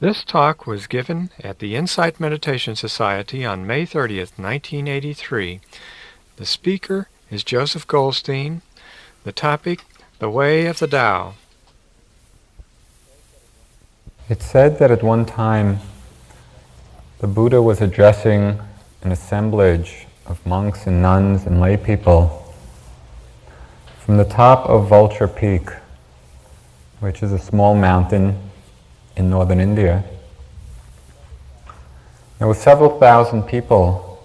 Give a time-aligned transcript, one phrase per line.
[0.00, 5.60] This talk was given at the Insight Meditation Society on May 30th, 1983.
[6.34, 8.62] The speaker is Joseph Goldstein.
[9.22, 9.84] The topic,
[10.18, 11.34] The Way of the Tao.
[14.28, 15.78] It's said that at one time
[17.20, 18.58] the Buddha was addressing
[19.02, 22.52] an assemblage of monks and nuns and lay people
[24.00, 25.70] from the top of Vulture Peak,
[26.98, 28.43] which is a small mountain
[29.16, 30.04] in northern India.
[32.38, 34.22] There were several thousand people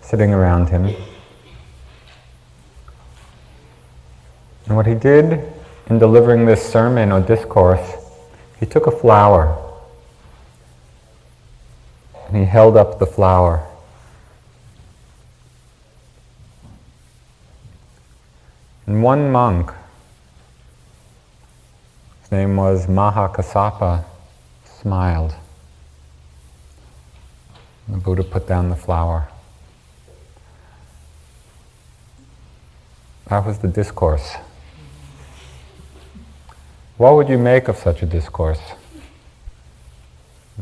[0.00, 0.94] sitting around him.
[4.66, 5.52] And what he did
[5.88, 7.94] in delivering this sermon or discourse,
[8.58, 9.58] he took a flower
[12.26, 13.66] and he held up the flower.
[18.86, 19.72] And one monk
[22.32, 24.04] name was Mahakassapa,
[24.64, 25.34] smiled.
[27.86, 29.28] The Buddha put down the flower.
[33.28, 34.36] That was the discourse.
[36.96, 38.62] What would you make of such a discourse?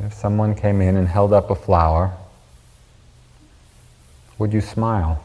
[0.02, 2.16] If someone came in and held up a flower,
[4.38, 5.22] would you smile?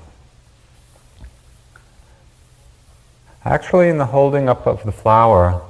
[3.44, 5.65] Actually, in the holding up of the flower,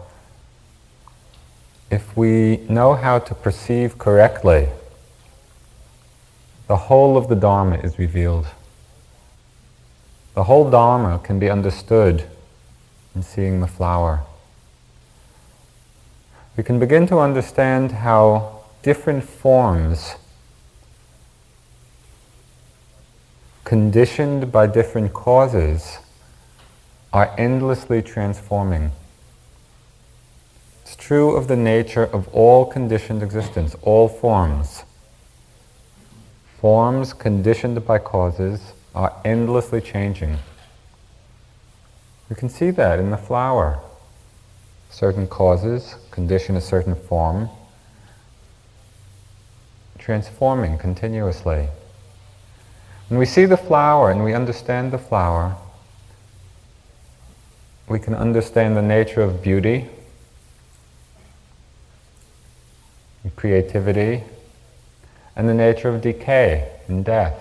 [1.89, 4.69] if we know how to perceive correctly,
[6.67, 8.47] the whole of the Dharma is revealed.
[10.33, 12.25] The whole Dharma can be understood
[13.13, 14.23] in seeing the flower.
[16.58, 20.16] We can begin to understand how different forms,
[23.63, 26.00] conditioned by different causes,
[27.13, 28.91] are endlessly transforming.
[30.86, 34.83] It's true of the nature of all conditioned existence, all forms.
[36.59, 40.38] Forms conditioned by causes are endlessly changing.
[42.29, 43.79] You can see that in the flower.
[44.91, 47.50] Certain causes condition a certain form,
[49.97, 51.68] transforming continuously.
[53.09, 55.57] When we see the flower and we understand the flower,
[57.90, 59.90] we can understand the nature of beauty,
[63.25, 64.24] and creativity,
[65.36, 67.34] and the nature of decay and death.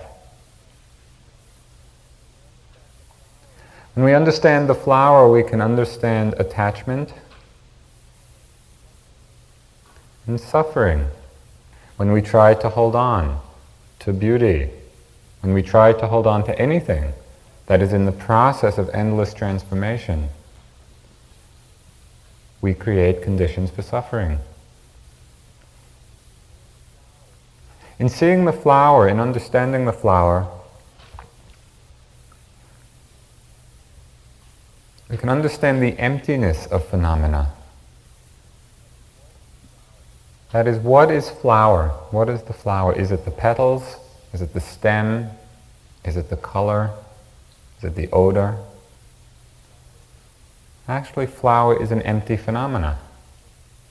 [3.93, 7.13] When we understand the flower, we can understand attachment
[10.25, 11.05] and suffering.
[11.97, 13.39] When we try to hold on
[13.99, 14.71] to beauty,
[15.41, 17.13] when we try to hold on to anything
[17.67, 20.29] that is in the process of endless transformation,
[22.59, 24.39] we create conditions for suffering.
[27.97, 30.47] In seeing the flower, in understanding the flower,
[35.09, 37.53] we can understand the emptiness of phenomena.
[40.51, 41.89] That is, what is flower?
[42.11, 42.93] What is the flower?
[42.97, 43.97] Is it the petals?
[44.33, 45.29] Is it the stem?
[46.03, 46.91] Is it the color?
[47.77, 48.57] Is it the odor?
[50.87, 52.99] Actually, flower is an empty phenomena,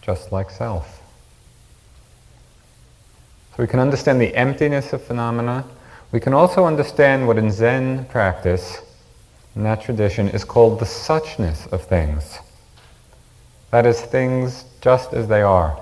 [0.01, 1.04] just like self.
[3.55, 5.65] So we can understand the emptiness of phenomena.
[6.11, 8.83] We can also understand what in Zen practice,
[9.55, 12.41] in that tradition, is called the suchness of things.
[13.71, 15.81] That is, things just as they are.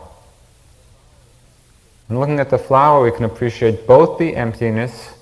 [2.11, 5.15] And looking at the flower, we can appreciate both the emptiness,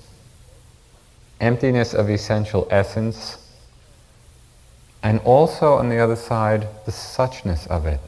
[1.39, 3.37] emptiness of essential essence,
[5.03, 8.01] and also on the other side, the suchness of it.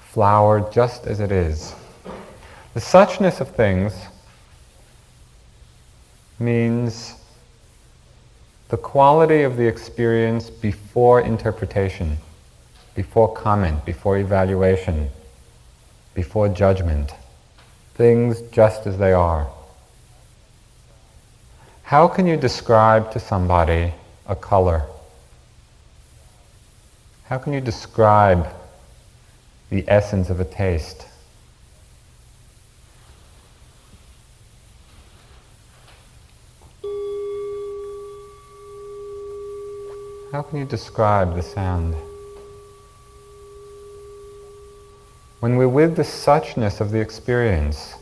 [0.00, 1.76] Flower just as it is.
[2.78, 3.92] The suchness of things
[6.38, 7.16] means
[8.68, 12.18] the quality of the experience before interpretation,
[12.94, 15.10] before comment, before evaluation,
[16.14, 17.10] before judgment.
[17.94, 19.48] Things just as they are.
[21.82, 23.92] How can you describe to somebody
[24.28, 24.84] a color?
[27.24, 28.46] How can you describe
[29.68, 31.07] the essence of a taste?
[40.30, 41.94] How can you describe the sound?
[45.40, 47.94] When we're with the suchness of the experience,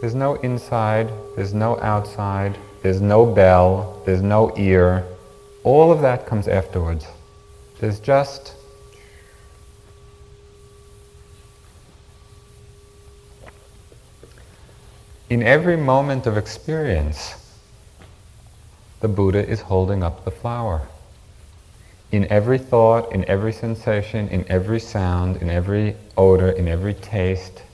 [0.00, 5.04] there's no inside, there's no outside, there's no bell, there's no ear.
[5.64, 7.04] All of that comes afterwards.
[7.80, 8.54] There's just
[15.34, 17.34] in every moment of experience,
[19.00, 20.82] the Buddha is holding up the flower.
[22.12, 27.64] In every thought, in every sensation, in every sound, in every odor, in every taste,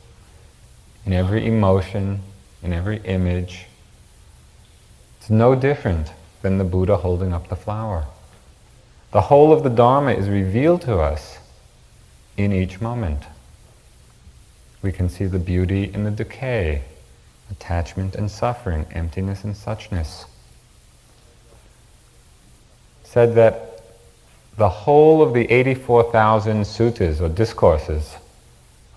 [1.05, 2.21] in every emotion,
[2.62, 3.67] in every image,
[5.19, 8.06] it's no different than the Buddha holding up the flower.
[9.13, 11.37] The whole of the Dharma is revealed to us
[12.39, 13.25] in each moment.
[14.81, 16.85] We can see the beauty in the decay,
[17.50, 20.26] attachment and suffering, emptiness and suchness.
[23.05, 23.82] Said that
[24.56, 28.17] the whole of the 84,000 suttas or discourses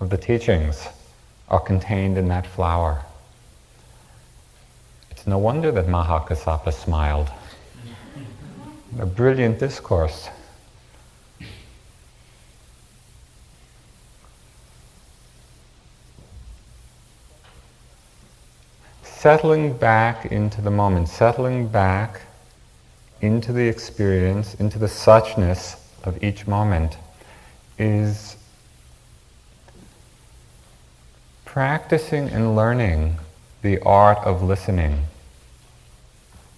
[0.00, 0.88] of the teachings
[1.48, 3.02] are contained in that flower.
[5.10, 7.30] It's no wonder that Mahakassapa smiled.
[8.98, 10.28] A brilliant discourse.
[19.24, 22.20] Settling back into the moment, settling back
[23.22, 26.98] into the experience, into the suchness of each moment
[27.78, 28.36] is
[31.46, 33.16] practicing and learning
[33.62, 35.00] the art of listening.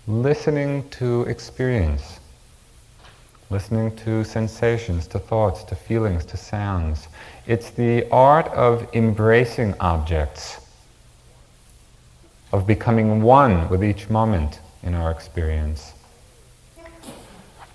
[0.09, 2.19] Listening to experience,
[3.49, 7.07] listening to sensations, to thoughts, to feelings, to sounds.
[7.47, 10.66] It's the art of embracing objects,
[12.57, 15.93] of becoming one with each moment in our experience.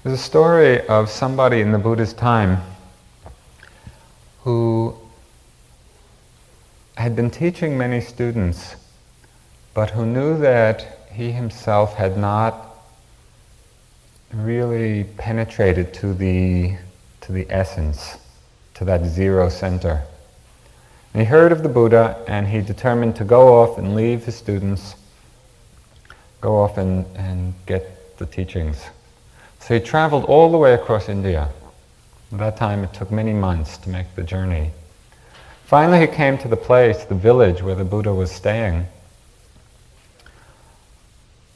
[0.01, 2.57] There's a story of somebody in the Buddha's time
[4.39, 4.95] who
[6.98, 8.75] had been teaching many students,
[9.75, 12.75] but who knew that he himself had not
[14.34, 16.75] really penetrated to the,
[17.22, 18.18] to the essence,
[18.74, 20.01] to that zero center.
[21.13, 24.36] And he heard of the Buddha and he determined to go off and leave his
[24.36, 24.96] students,
[26.40, 28.81] go off and, and get the teachings.
[29.60, 31.50] So he traveled all the way across India.
[32.31, 34.72] At that time it took many months to make the journey.
[35.66, 38.86] Finally, he came to the place, the village where the Buddha was staying.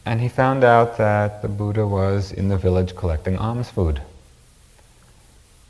[0.06, 4.02] And he found out that the Buddha was in the village collecting alms food.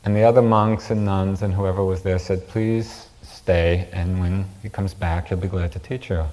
[0.04, 3.05] And the other monks and nuns and whoever was there said, Please
[3.46, 6.24] stay, and when he comes back, he'll be glad to teach you.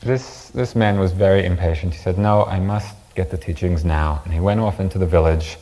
[0.00, 1.92] This, this man was very impatient.
[1.92, 4.22] He said, No, I must get the teachings now.
[4.24, 5.56] And he went off into the village.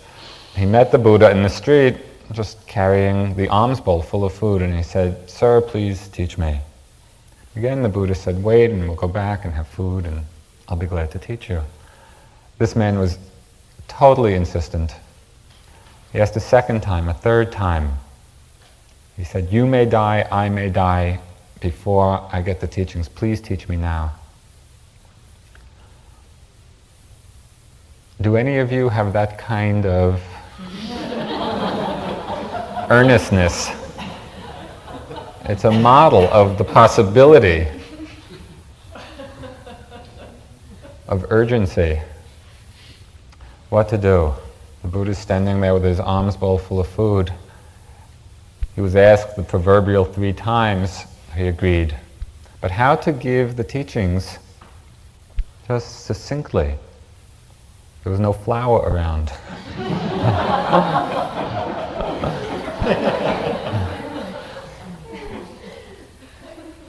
[0.57, 1.97] He met the Buddha in the street
[2.33, 6.61] just carrying the alms bowl full of food, and he said, Sir, please teach me.
[7.55, 10.25] Again, the Buddha said, Wait, and we'll go back and have food, and
[10.67, 11.61] I'll be glad to teach you.
[12.57, 13.19] This man was
[13.87, 14.95] totally insistent.
[16.11, 17.99] He asked a second time, a third time.
[19.17, 21.21] He said, You may die, I may die
[21.61, 23.09] before I get the teachings.
[23.09, 24.13] Please teach me now.
[28.21, 30.23] Do any of you have that kind of
[32.91, 33.71] earnestness.
[35.47, 37.67] It's a model of the possibility
[41.07, 42.01] of urgency.
[43.69, 44.33] What to do?
[44.83, 47.33] The Buddha's standing there with his alms bowl full of food.
[48.75, 51.05] He was asked the proverbial three times,
[51.37, 51.97] he agreed.
[52.61, 54.39] But how to give the teachings
[55.69, 56.75] just succinctly?
[58.03, 59.31] There was no flower around.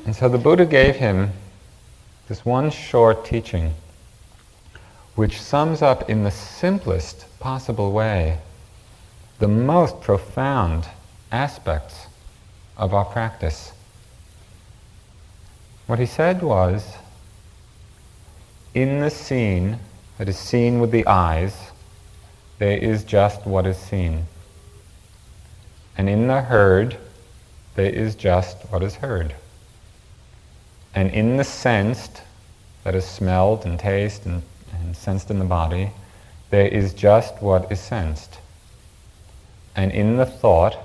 [0.06, 1.32] and so the Buddha gave him
[2.28, 3.76] this one short teaching,
[5.14, 8.40] which sums up in the simplest possible way
[9.38, 10.88] the most profound
[11.32, 12.08] aspects
[12.78, 13.72] of our practice.
[15.88, 16.96] What he said was,
[18.74, 19.80] in the seen
[20.18, 21.56] that is seen with the eyes,
[22.60, 24.26] there is just what is seen.
[25.98, 26.98] And in the heard,
[27.76, 29.36] there is just what is heard.
[30.94, 32.22] And in the sensed,
[32.84, 35.92] that is smelled and tasted and, and sensed in the body,
[36.50, 38.38] there is just what is sensed.
[39.76, 40.78] And in the thought,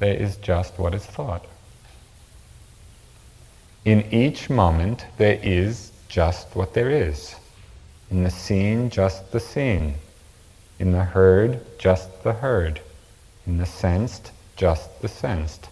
[0.00, 1.46] there is just what is thought.
[3.84, 7.36] In each moment, there is just what there is.
[8.10, 9.94] In the seen, just the seen.
[10.80, 12.80] In the heard, just the heard.
[13.46, 15.68] In the sensed, just the sensed.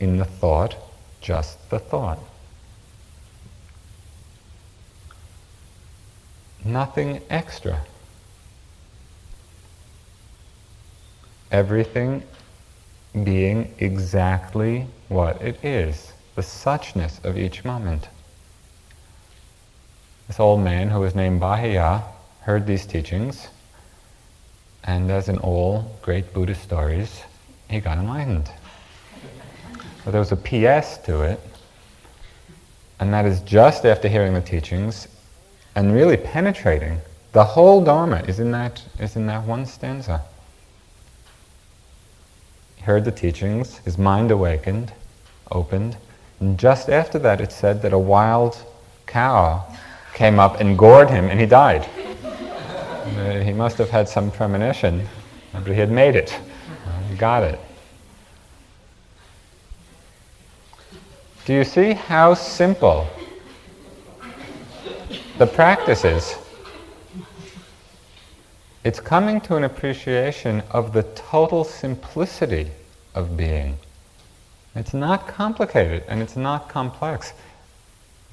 [0.00, 0.74] In the thought,
[1.20, 2.18] just the thought.
[6.64, 7.80] Nothing extra.
[11.50, 12.22] everything
[13.12, 18.08] being exactly what it is, the suchness of each moment.
[20.26, 22.02] This old man who was named Bahiya
[22.42, 23.48] heard these teachings,
[24.84, 27.22] and as in all great Buddhist stories,
[27.70, 28.50] he got enlightened.
[30.04, 31.40] But there was a PS to it,
[33.00, 35.08] and that is just after hearing the teachings
[35.74, 37.00] and really penetrating.
[37.32, 40.22] The whole Dharma is in that, is in that one stanza.
[42.78, 44.92] He heard the teachings, his mind awakened,
[45.50, 45.96] opened,
[46.38, 48.56] and just after that it said that a wild
[49.06, 49.64] cow
[50.14, 51.88] came up and gored him and he died.
[52.24, 55.06] uh, he must have had some premonition,
[55.52, 56.38] but he had made it.
[57.10, 57.58] He got it.
[61.46, 63.08] Do you see how simple
[65.38, 66.36] the practice is?
[68.88, 72.70] It's coming to an appreciation of the total simplicity
[73.14, 73.76] of being.
[74.74, 77.34] It's not complicated and it's not complex.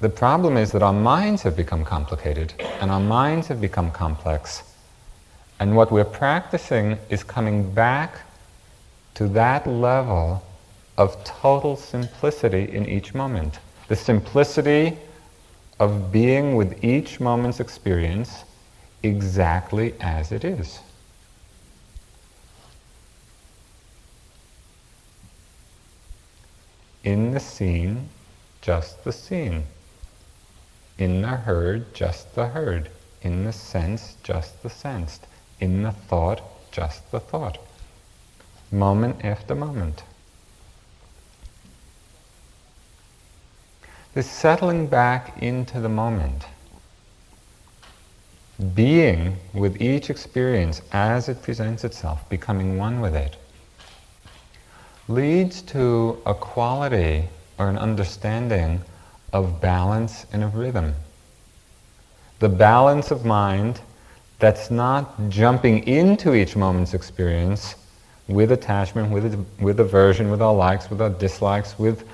[0.00, 4.62] The problem is that our minds have become complicated and our minds have become complex.
[5.60, 8.16] And what we're practicing is coming back
[9.16, 10.42] to that level
[10.96, 13.58] of total simplicity in each moment.
[13.88, 14.96] The simplicity
[15.78, 18.46] of being with each moment's experience
[19.06, 20.80] exactly as it is.
[27.04, 28.08] In the seen,
[28.60, 29.64] just the seen.
[30.98, 32.90] In the heard, just the heard.
[33.22, 35.26] In the sense, just the sensed.
[35.60, 37.58] In the thought, just the thought.
[38.70, 40.02] Moment after moment.
[44.16, 46.46] this settling back into the moment,
[48.74, 53.36] being with each experience as it presents itself, becoming one with it,
[55.08, 57.24] leads to a quality
[57.58, 58.80] or an understanding
[59.32, 60.94] of balance and of rhythm.
[62.38, 63.80] The balance of mind
[64.38, 67.76] that's not jumping into each moment's experience
[68.28, 72.06] with attachment, with, with aversion, with our likes, with our dislikes, with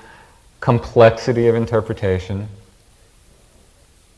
[0.59, 2.47] complexity of interpretation.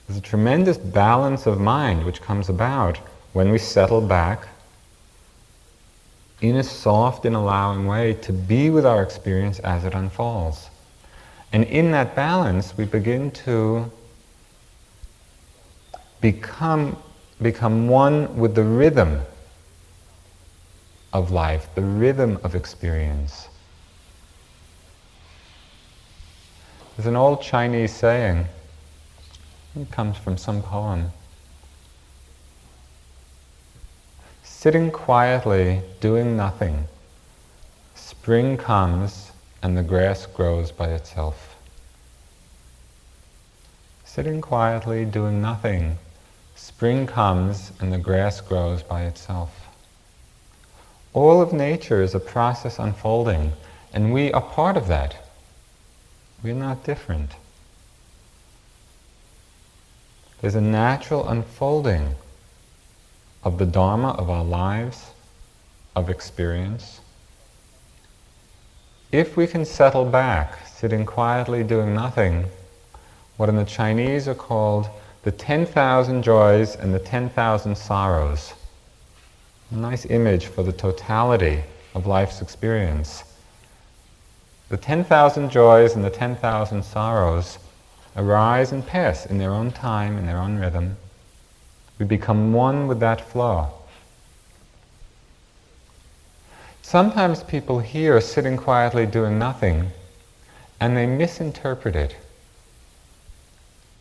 [0.07, 2.97] There's a tremendous balance of mind which comes about
[3.33, 4.47] when we settle back
[6.41, 10.69] in a soft and allowing way to be with our experience as it unfolds.
[11.51, 13.91] And in that balance, we begin to
[16.21, 16.97] become,
[17.41, 19.21] become one with the rhythm
[21.13, 23.47] of life, the rhythm of experience.
[26.95, 28.45] There's an old Chinese saying,
[29.75, 31.11] it comes from some poem.
[34.43, 36.87] Sitting quietly, doing nothing,
[37.93, 41.55] spring comes and the grass grows by itself.
[44.03, 45.97] Sitting quietly, doing nothing,
[46.55, 49.67] spring comes and the grass grows by itself.
[51.13, 53.53] All of nature is a process unfolding,
[53.93, 55.15] and we are part of that.
[56.43, 57.31] We're not different.
[60.45, 62.13] There's a natural unfolding
[63.43, 65.09] of the Dharma of our lives,
[65.95, 66.99] of experience.
[69.11, 72.45] If we can settle back, sitting quietly doing nothing,
[73.37, 74.87] what in the Chinese are called
[75.23, 78.53] the 10,000 joys and the 10,000 sorrows.
[79.71, 81.63] A nice image for the totality
[81.95, 83.23] of life's experience.
[84.69, 87.57] The 10,000 joys and the 10,000 sorrows
[88.15, 90.97] arise and pass in their own time, in their own rhythm.
[91.99, 93.69] We become one with that flow.
[96.81, 99.91] Sometimes people hear sitting quietly doing nothing
[100.79, 102.15] and they misinterpret it.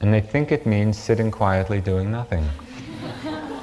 [0.00, 2.48] And they think it means sitting quietly doing nothing.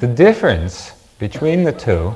[0.00, 2.14] The difference between the two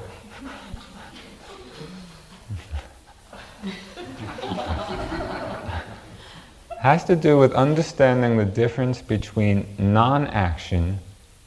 [6.80, 10.98] has to do with understanding the difference between non action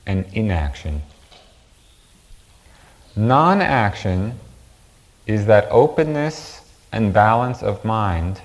[0.06, 1.02] and inaction.
[3.16, 4.40] Non action
[5.28, 6.62] is that openness
[6.92, 8.42] and balance of mind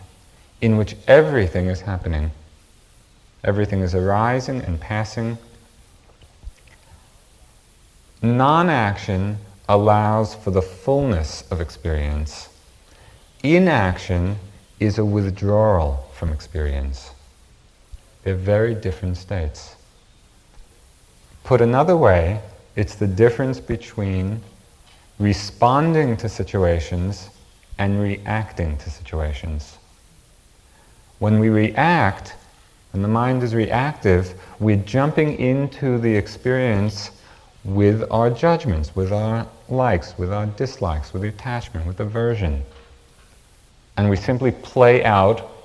[0.60, 2.30] in which everything is happening.
[3.44, 5.38] Everything is arising and passing
[8.22, 9.38] Non action
[9.68, 12.48] allows for the fullness of experience.
[13.42, 14.38] Inaction
[14.80, 17.10] is a withdrawal from experience.
[18.24, 19.76] They're very different states.
[21.44, 22.40] Put another way,
[22.74, 24.42] it's the difference between
[25.18, 27.30] responding to situations
[27.78, 29.78] and reacting to situations.
[31.18, 32.34] When we react,
[32.92, 37.10] when the mind is reactive, we're jumping into the experience
[37.64, 42.62] with our judgments, with our likes, with our dislikes, with attachment, with aversion.
[43.96, 45.55] And we simply play out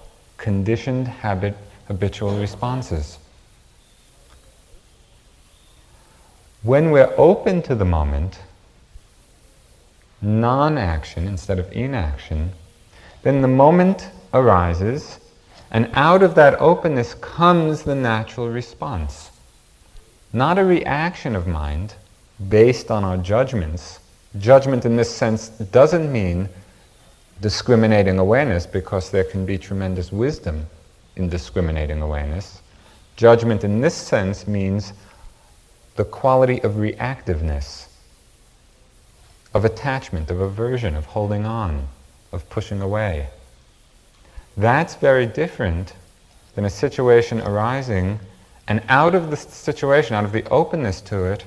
[0.41, 1.55] conditioned habit,
[1.87, 3.19] habitual responses.
[6.63, 8.39] When we're open to the moment,
[10.19, 12.51] non action instead of inaction,
[13.21, 15.19] then the moment arises,
[15.69, 19.29] and out of that openness comes the natural response.
[20.33, 21.93] Not a reaction of mind
[22.49, 23.99] based on our judgments.
[24.39, 26.49] Judgment in this sense doesn't mean
[27.41, 30.65] discriminating awareness because there can be tremendous wisdom
[31.15, 32.61] in discriminating awareness.
[33.17, 34.93] Judgment in this sense means
[35.95, 37.87] the quality of reactiveness
[39.53, 41.87] of attachment, of aversion, of holding on,
[42.31, 43.27] of pushing away.
[44.55, 45.93] That's very different
[46.55, 48.19] than a situation arising,
[48.67, 51.45] and out of the situation, out of the openness to it,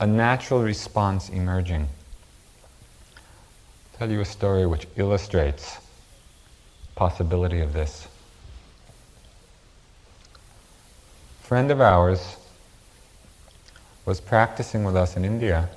[0.00, 1.88] a natural response emerging.
[4.00, 5.76] Tell you a story which illustrates
[6.94, 8.08] possibility of this.
[11.42, 12.38] A friend of ours
[14.06, 15.68] was practicing with us in India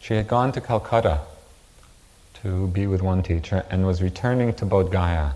[0.00, 1.20] she had gone to Calcutta
[2.42, 5.32] to be with one teacher and was returning to Bodh Gaya,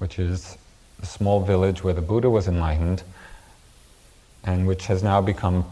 [0.00, 0.58] which is
[1.00, 3.04] a small village where the Buddha was enlightened
[4.44, 5.64] and which has now become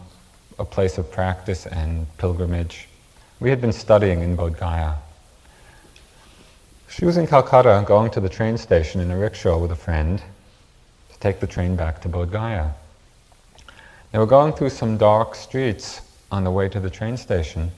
[0.57, 2.87] a place of practice and pilgrimage.
[3.39, 4.95] We had been studying in Bodh Gaya.
[6.89, 10.21] She was in Calcutta going to the train station in a rickshaw with a friend
[11.11, 12.71] to take the train back to Bodh Gaya.
[14.11, 17.71] They were going through some dark streets on the way to the train station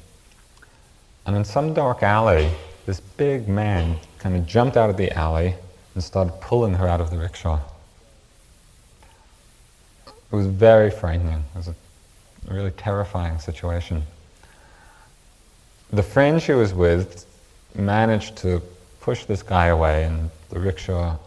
[1.25, 2.49] and in some dark alley,
[2.85, 5.55] this big man kind of jumped out of the alley
[5.93, 7.59] and started pulling her out of the rickshaw.
[10.07, 11.43] It was very frightening.
[11.53, 11.75] It was a
[12.47, 14.03] really terrifying situation.
[15.91, 17.25] The friend she was with
[17.75, 18.61] managed to
[19.01, 21.17] push this guy away, and the rickshaw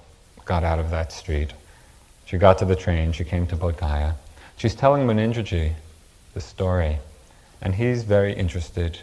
[0.44, 1.52] got out of that street.
[2.24, 4.14] She got to the train, she came to Bodh Gaya.
[4.56, 5.74] She's telling Munindraji
[6.32, 6.98] the story,
[7.60, 9.00] and he's very interested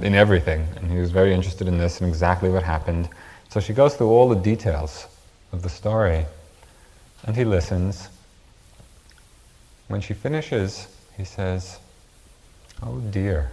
[0.00, 3.08] in everything, and he was very interested in this and exactly what happened.
[3.48, 5.06] So she goes through all the details
[5.52, 6.26] of the story,
[7.24, 8.08] and he listens.
[9.88, 11.78] When she finishes, he says,
[12.82, 13.50] Oh dear,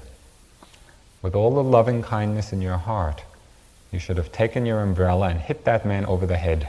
[1.21, 3.23] with all the loving kindness in your heart,
[3.93, 6.67] you should have taken your umbrella and hit that man over the head.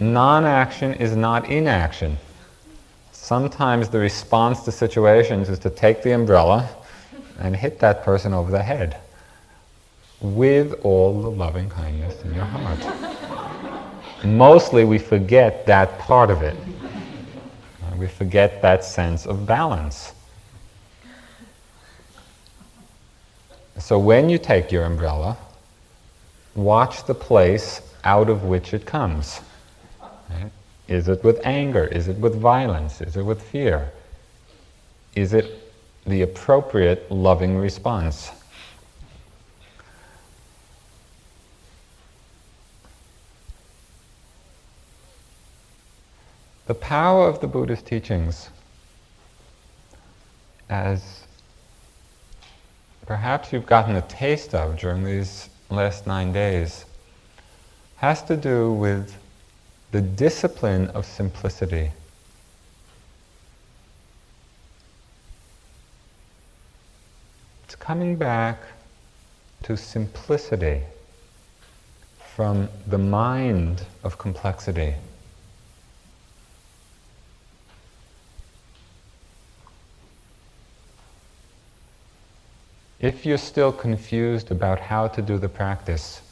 [0.00, 2.16] non action is not inaction.
[3.12, 6.68] Sometimes the response to situations is to take the umbrella
[7.38, 8.96] and hit that person over the head
[10.22, 14.24] with all the loving kindness in your heart.
[14.24, 16.56] Mostly we forget that part of it.
[17.98, 20.12] We forget that sense of balance.
[23.78, 25.36] So when you take your umbrella,
[26.54, 29.40] watch the place out of which it comes.
[30.88, 31.84] Is it with anger?
[31.84, 33.00] Is it with violence?
[33.00, 33.92] Is it with fear?
[35.14, 35.72] Is it
[36.06, 38.30] the appropriate loving response?
[46.66, 48.50] The power of the Buddha's teachings,
[50.68, 51.25] as
[53.06, 56.84] perhaps you've gotten a taste of during these last nine days,
[57.96, 59.16] has to do with
[59.92, 61.90] the discipline of simplicity.
[67.64, 68.58] It's coming back
[69.62, 70.82] to simplicity
[72.34, 74.94] from the mind of complexity.
[82.98, 86.22] If you're still confused about how to do the practice,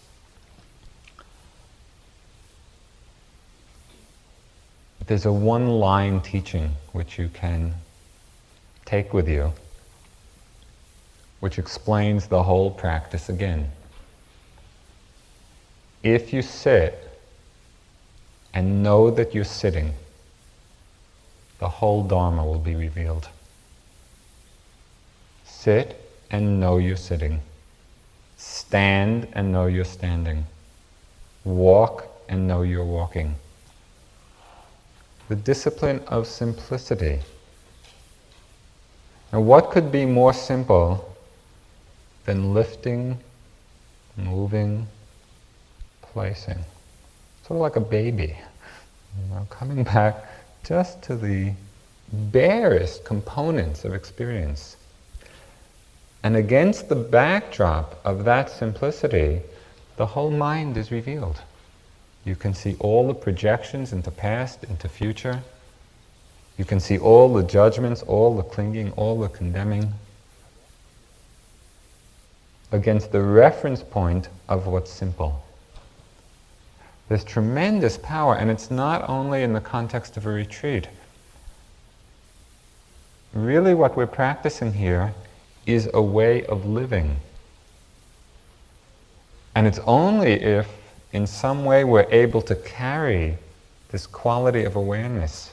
[5.07, 7.75] there's a one line teaching which you can
[8.87, 9.53] take with you,
[11.41, 13.71] which explains the whole practice again.
[16.03, 17.19] If you sit
[18.55, 19.93] and know that you're sitting,
[21.59, 23.29] the whole Dharma will be revealed.
[25.45, 26.04] Sit
[26.35, 27.41] and know you're sitting.
[28.37, 30.45] Stand and know you're standing.
[31.45, 33.35] Walk and know you're walking
[35.29, 37.19] the discipline of simplicity.
[39.33, 41.17] Now, what could be more simple
[42.25, 43.19] than lifting,
[44.17, 44.87] moving,
[46.03, 46.59] placing?
[47.43, 48.37] Sort of like a baby,
[49.19, 50.25] you know, coming back
[50.63, 51.53] just to the
[52.13, 54.77] barest components of experience.
[56.25, 59.43] And against the backdrop of that simplicity,
[59.97, 61.43] the whole mind is revealed.
[62.25, 65.43] You can see all the projections into past, into future.
[66.57, 69.93] You can see all the judgments, all the clinging, all the condemning
[72.73, 75.45] against the reference point of what's simple.
[77.11, 80.89] There's tremendous power, and it's not only in the context of a retreat.
[83.35, 85.13] Really, what we're practicing here
[85.67, 87.17] is a way of living.
[89.55, 90.69] And it's only if,
[91.13, 93.39] in some way, we're able to carry
[93.91, 95.53] this quality of awareness,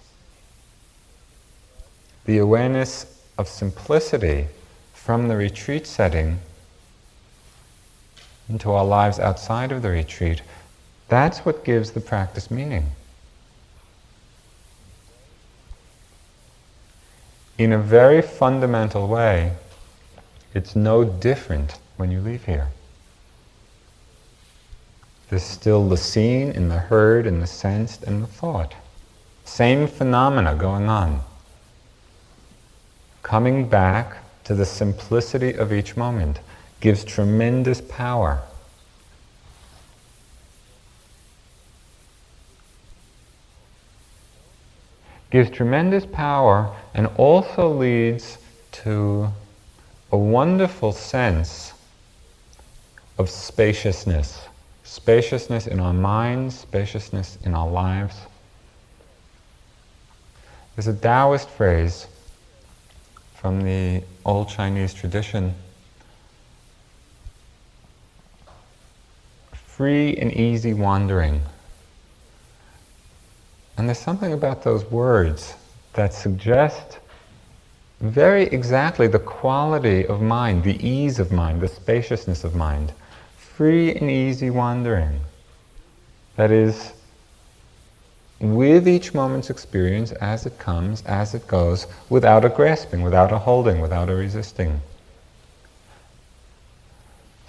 [2.25, 4.47] the awareness of simplicity
[4.93, 6.39] from the retreat setting
[8.49, 10.41] into our lives outside of the retreat,
[11.07, 12.85] that's what gives the practice meaning.
[17.57, 19.53] In a very fundamental way,
[20.53, 22.69] it's no different when you leave here.
[25.29, 28.73] There's still the seen and the heard and the sensed and the thought.
[29.45, 31.21] Same phenomena going on.
[33.23, 36.39] Coming back to the simplicity of each moment
[36.81, 38.41] gives tremendous power.
[45.29, 48.37] Gives tremendous power and also leads
[48.73, 49.29] to
[50.11, 51.73] a wonderful sense
[53.17, 54.47] of spaciousness
[54.91, 58.17] spaciousness in our minds, spaciousness in our lives.
[60.75, 62.07] There's a Taoist phrase
[63.35, 65.55] from the old Chinese tradition
[69.53, 71.41] free and easy wandering.
[73.77, 75.55] And there's something about those words
[75.93, 76.99] that suggest
[78.01, 82.91] very exactly the quality of mind, the ease of mind, the spaciousness of mind
[83.61, 85.19] free and easy wandering.
[86.35, 86.93] That is,
[88.39, 93.37] with each moment's experience as it comes, as it goes, without a grasping, without a
[93.37, 94.81] holding, without a resisting.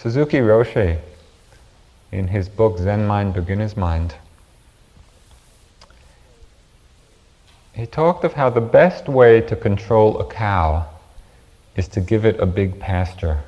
[0.01, 0.99] Suzuki Roshi,
[2.11, 4.15] in his book Zen Mind, Beginner's Mind,
[7.75, 10.87] he talked of how the best way to control a cow
[11.75, 13.41] is to give it a big pasture.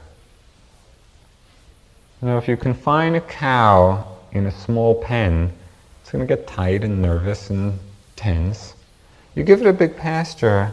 [2.23, 5.53] You know, if you confine a cow in a small pen,
[6.01, 7.79] it's going to get tight and nervous and
[8.17, 8.75] tense.
[9.35, 10.73] You give it a big pasture,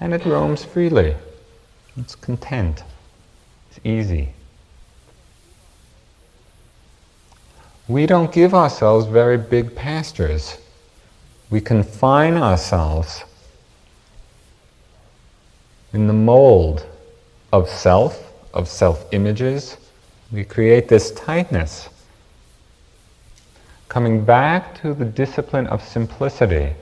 [0.00, 1.14] and it roams freely.
[1.98, 2.84] It's content.
[3.70, 4.30] It's easy.
[7.86, 10.56] We don't give ourselves very big pastures.
[11.50, 13.24] We confine ourselves
[15.92, 16.86] in the mold
[17.52, 19.76] of self, of self images,
[20.30, 21.88] we create this tightness.
[23.88, 26.74] Coming back to the discipline of simplicity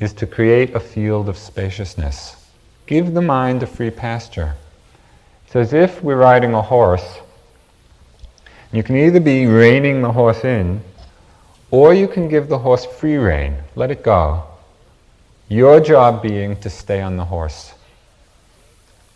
[0.00, 2.36] is to create a field of spaciousness.
[2.86, 4.54] Give the mind a free pasture.
[5.46, 7.20] It's as if we're riding a horse.
[8.72, 10.82] You can either be reining the horse in,
[11.72, 14.44] or you can give the horse free rein, let it go.
[15.48, 17.72] Your job being to stay on the horse.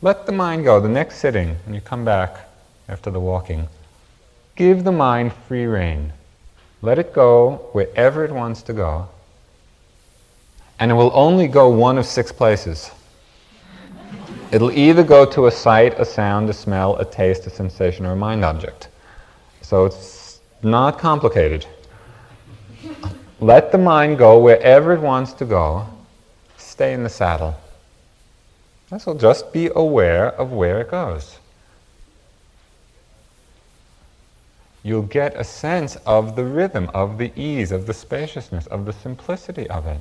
[0.01, 0.81] Let the mind go.
[0.81, 2.49] The next sitting, when you come back,
[2.89, 3.69] after the walking.
[4.55, 6.15] Give the mind free rein.
[6.81, 9.09] Let it go wherever it wants to go.
[10.79, 12.91] And it will only go one of six places.
[14.51, 18.13] It'll either go to a sight, a sound, a smell, a taste, a sensation, or
[18.13, 18.89] a mind object.
[19.61, 21.67] So it's not complicated.
[23.41, 25.87] Let the mind go wherever it wants to go.
[26.57, 27.55] Stay in the saddle.
[28.99, 31.39] So just be aware of where it goes.
[34.87, 38.93] you'll get a sense of the rhythm, of the ease, of the spaciousness, of the
[38.93, 40.01] simplicity of it.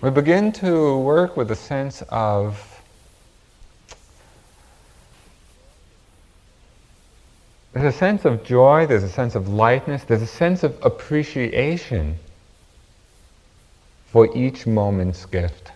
[0.00, 2.79] We begin to work with a sense of
[7.72, 12.18] There's a sense of joy, there's a sense of lightness, there's a sense of appreciation
[14.06, 15.70] for each moment's gift.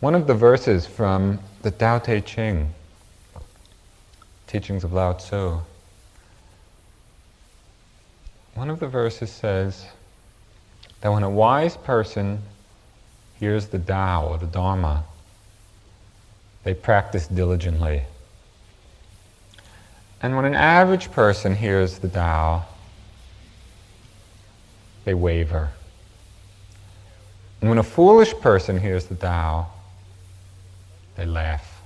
[0.00, 2.74] One of the verses from the Tao Te Ching,
[4.46, 5.60] teachings of Lao Tzu,
[8.54, 9.86] one of the verses says
[11.00, 12.42] that when a wise person
[13.40, 15.04] hears the Tao or the Dharma,
[16.66, 18.02] they practice diligently.
[20.20, 22.64] And when an average person hears the Tao,
[25.04, 25.70] they waver.
[27.60, 29.68] And when a foolish person hears the Tao,
[31.14, 31.82] they laugh.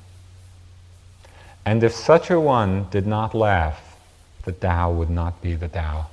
[1.67, 3.99] And if such a one did not laugh,
[4.45, 6.07] the Tao would not be the Tao.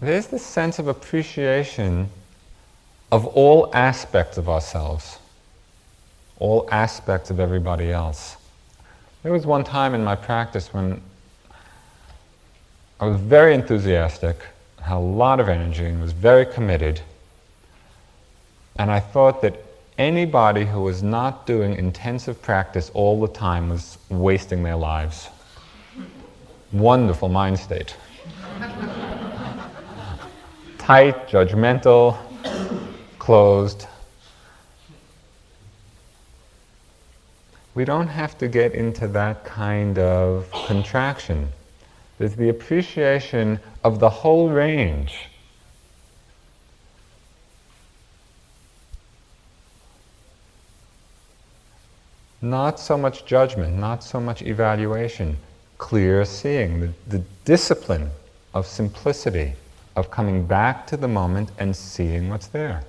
[0.00, 2.08] There's this sense of appreciation
[3.10, 5.18] of all aspects of ourselves,
[6.38, 8.36] all aspects of everybody else.
[9.22, 11.00] There was one time in my practice when
[13.00, 14.36] I was very enthusiastic,
[14.80, 17.00] had a lot of energy, and was very committed.
[18.76, 19.56] And I thought that
[19.98, 25.28] anybody who was not doing intensive practice all the time was wasting their lives.
[26.72, 27.96] Wonderful mind state
[30.78, 32.16] tight, judgmental,
[33.28, 33.86] closed.
[37.74, 41.50] We don't have to get into that kind of contraction.
[42.16, 45.28] There's the appreciation of the whole range.
[52.40, 55.36] Not so much judgment, not so much evaluation,
[55.76, 58.10] clear seeing, the, the discipline
[58.54, 59.52] of simplicity
[59.96, 62.84] of coming back to the moment and seeing what's there.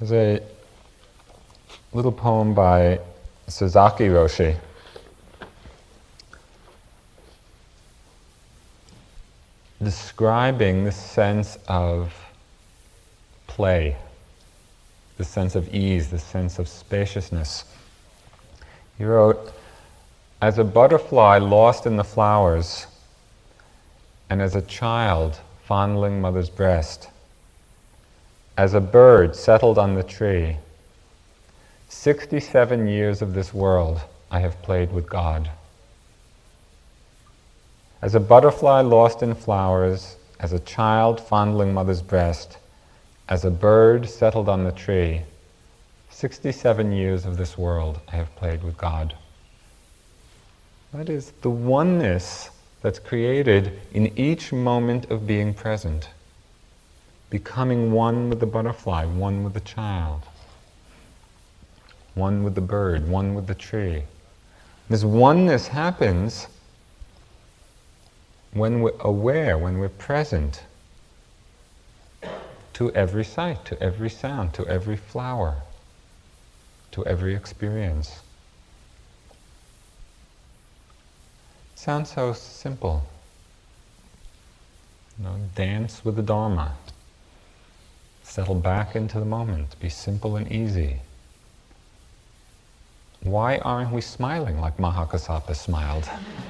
[0.00, 0.42] There's a
[1.92, 2.98] little poem by
[3.46, 4.56] Sasaki Roshi.
[9.80, 12.12] Describing the sense of
[13.46, 13.96] play,
[15.16, 17.64] the sense of ease, the sense of spaciousness.
[18.98, 19.52] He wrote,
[20.42, 22.88] as a butterfly lost in the flowers,
[24.28, 27.10] and as a child fondling mother's breast,
[28.56, 30.56] as a bird settled on the tree,
[31.88, 35.50] 67 years of this world I have played with God.
[38.00, 42.58] As a butterfly lost in flowers, as a child fondling mother's breast,
[43.28, 45.22] as a bird settled on the tree,
[46.10, 49.16] 67 years of this world I have played with God.
[50.92, 52.50] That is the oneness
[52.82, 56.10] that's created in each moment of being present.
[57.34, 60.22] Becoming one with the butterfly, one with the child,
[62.14, 64.04] one with the bird, one with the tree.
[64.88, 66.46] This oneness happens
[68.52, 70.62] when we're aware, when we're present
[72.74, 75.56] to every sight, to every sound, to every flower,
[76.92, 78.20] to every experience.
[81.74, 83.02] Sounds so simple.
[85.18, 86.76] You know, dance with the Dharma.
[88.34, 89.78] Settle back into the moment.
[89.78, 90.96] Be simple and easy.
[93.22, 96.04] Why aren't we smiling like Mahakassapa smiled?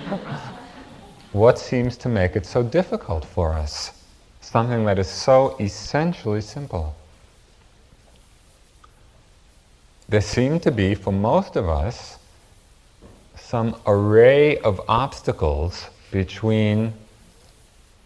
[1.32, 4.02] what seems to make it so difficult for us?
[4.40, 6.96] Something that is so essentially simple.
[10.08, 12.16] There seem to be, for most of us,
[13.36, 16.94] some array of obstacles between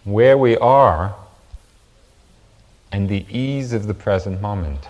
[0.03, 1.15] where we are
[2.93, 4.87] and the ease of the present moment.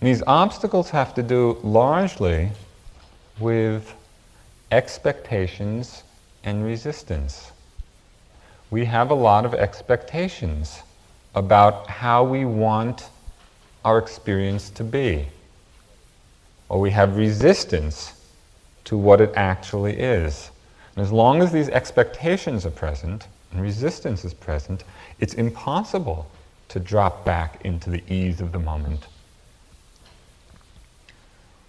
[0.00, 2.50] And these obstacles have to do largely
[3.38, 3.94] with
[4.70, 6.02] expectations
[6.44, 7.52] and resistance.
[8.70, 10.82] We have a lot of expectations
[11.34, 13.08] about how we want
[13.84, 15.26] our experience to be
[16.68, 18.12] or we have resistance
[18.84, 20.50] to what it actually is.
[20.94, 24.84] And as long as these expectations are present and resistance is present,
[25.20, 26.30] it's impossible
[26.68, 29.06] to drop back into the ease of the moment.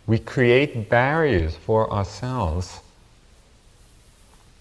[0.05, 2.81] We create barriers for ourselves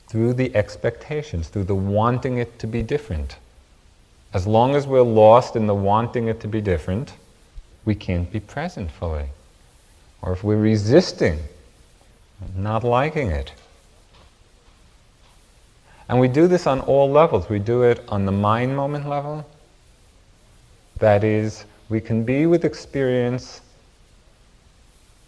[0.08, 3.36] through the expectations, through the wanting it to be different.
[4.34, 7.14] As long as we're lost in the wanting it to be different,
[7.84, 9.26] we can't be present fully
[10.26, 11.38] or if we're resisting,
[12.56, 13.52] not liking it.
[16.08, 17.48] And we do this on all levels.
[17.48, 19.46] We do it on the mind moment level.
[20.98, 23.60] That is, we can be with experience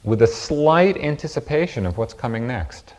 [0.05, 2.95] with a slight anticipation of what's coming next.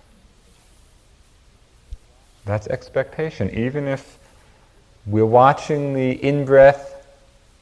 [2.46, 3.50] That's expectation.
[3.52, 4.18] Even if
[5.06, 7.08] we're watching the in breath,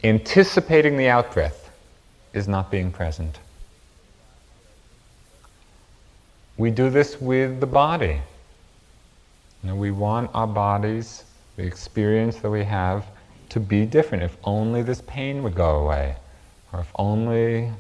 [0.04, 1.70] anticipating the out breath
[2.34, 3.40] is not being present.
[6.58, 8.20] we do this with the body.
[9.76, 11.24] We want our bodies,
[11.56, 13.06] the experience that we have,
[13.50, 14.24] to be different.
[14.24, 16.16] If only this pain would go away,
[16.72, 17.72] or if only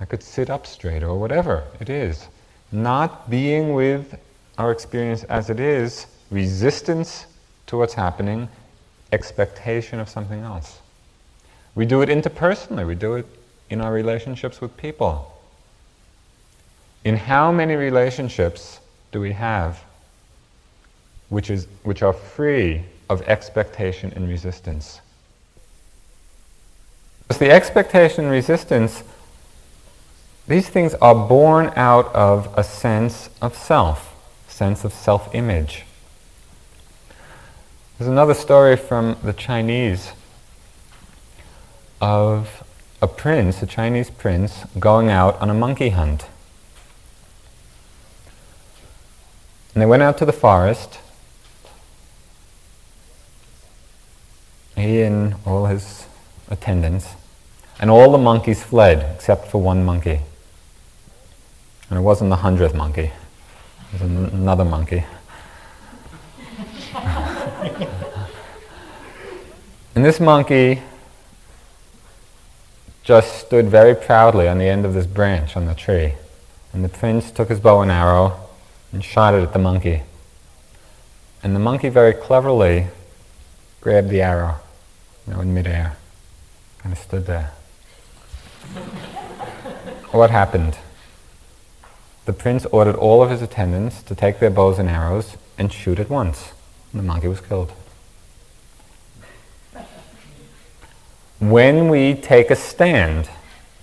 [0.00, 2.28] I could sit up straight, or whatever it is.
[2.72, 4.18] Not being with
[4.58, 7.26] our experience as it is, resistance
[7.66, 8.48] to what's happening,
[9.12, 10.80] expectation of something else.
[11.74, 13.26] We do it interpersonally, we do it
[13.68, 15.38] in our relationships with people.
[17.04, 18.80] In how many relationships
[19.12, 19.82] do we have
[21.30, 25.00] which, is, which are free of expectation and resistance?
[27.22, 29.02] Because the expectation and resistance,
[30.46, 34.14] these things are born out of a sense of self,
[34.48, 35.84] sense of self image.
[37.98, 40.12] There's another story from the Chinese
[42.00, 42.66] of
[43.02, 46.26] a prince, a Chinese prince, going out on a monkey hunt.
[49.74, 50.98] And they went out to the forest.
[54.80, 56.06] He and all his
[56.48, 57.14] attendants.
[57.78, 60.20] And all the monkeys fled except for one monkey.
[61.88, 65.04] And it wasn't the hundredth monkey, it was an- another monkey.
[69.94, 70.82] and this monkey
[73.02, 76.14] just stood very proudly on the end of this branch on the tree.
[76.72, 78.38] And the prince took his bow and arrow
[78.92, 80.02] and shot it at the monkey.
[81.42, 82.86] And the monkey very cleverly
[83.80, 84.60] grabbed the arrow,
[85.30, 85.96] you know, in midair,
[86.78, 87.52] kind of stood there.
[90.10, 90.76] what happened?
[92.24, 96.00] The prince ordered all of his attendants to take their bows and arrows and shoot
[96.00, 96.50] at once.
[96.92, 97.72] And the monkey was killed.
[101.38, 103.30] When we take a stand,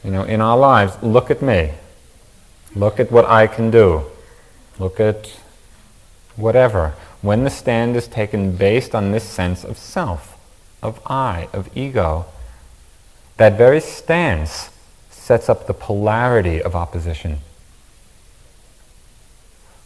[0.03, 1.71] you know, in our lives, look at me.
[2.75, 4.03] Look at what I can do.
[4.79, 5.39] Look at
[6.35, 6.93] whatever.
[7.21, 10.36] When the stand is taken based on this sense of self,
[10.81, 12.25] of I, of ego,
[13.37, 14.69] that very stance
[15.09, 17.39] sets up the polarity of opposition.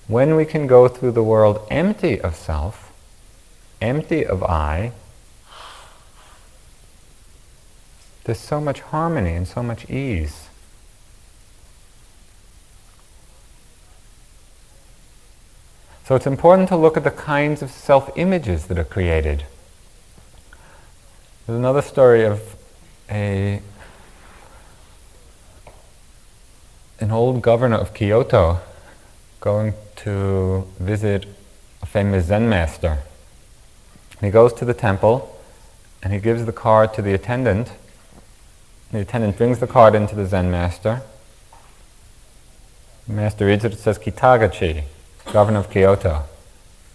[0.08, 2.92] When we can go through the world empty of self,
[3.82, 4.92] empty of I,
[8.24, 10.48] there's so much harmony and so much ease.
[16.06, 19.46] So it's important to look at the kinds of self images that are created.
[21.52, 22.56] There's another story of
[23.10, 23.62] a
[27.02, 28.62] an old governor of Kyoto
[29.42, 31.26] going to visit
[31.82, 33.00] a famous Zen master.
[34.22, 35.38] He goes to the temple
[36.02, 37.74] and he gives the card to the attendant.
[38.94, 41.02] The attendant brings the card into the Zen master.
[43.10, 44.84] The master reads it, it says Kitagaki,
[45.34, 46.24] governor of Kyoto.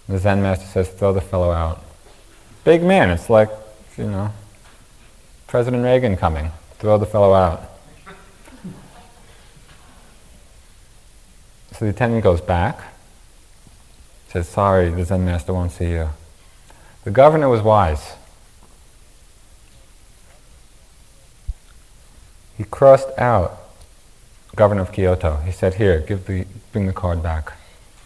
[0.09, 1.85] The Zen master says, throw the fellow out.
[2.65, 3.51] Big man, it's like,
[3.99, 4.33] you know,
[5.47, 6.51] President Reagan coming.
[6.79, 7.63] Throw the fellow out.
[11.73, 12.81] So the attendant goes back,
[14.29, 16.09] says, sorry, the Zen master won't see you.
[17.05, 18.15] The governor was wise.
[22.57, 23.61] He crossed out
[24.57, 25.37] governor of Kyoto.
[25.45, 27.53] He said, here, give the, bring the card back.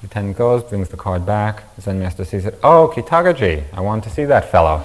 [0.01, 1.75] The attendant goes, brings the card back.
[1.77, 2.59] The Zen master sees it.
[2.65, 4.85] Oh, Kitagaki, I want to see that fellow.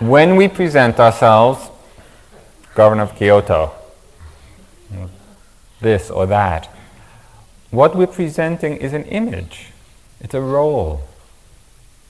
[0.00, 1.68] When we present ourselves,
[2.74, 3.72] governor of Kyoto,
[5.80, 6.74] this or that,
[7.70, 9.72] what we're presenting is an image.
[10.20, 11.02] It's a role.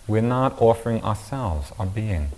[0.07, 2.29] We're not offering ourselves, our being.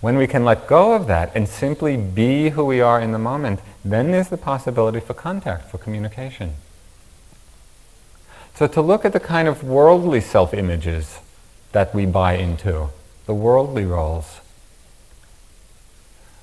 [0.00, 3.18] When we can let go of that and simply be who we are in the
[3.18, 6.54] moment, then there's the possibility for contact, for communication.
[8.54, 11.18] So to look at the kind of worldly self-images
[11.72, 12.90] that we buy into,
[13.26, 14.40] the worldly roles.